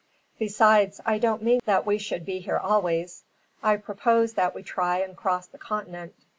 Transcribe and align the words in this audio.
Besides, 0.39 0.99
I 1.05 1.19
don't 1.19 1.43
mean 1.43 1.59
that 1.65 1.85
we 1.85 1.99
should 1.99 2.25
be 2.25 2.39
here 2.39 2.57
always. 2.57 3.21
I 3.61 3.77
propose 3.77 4.33
that 4.33 4.55
we 4.55 4.63
try 4.63 4.97
and 4.97 5.15
cross 5.15 5.45
the 5.45 5.59
continent. 5.59 6.15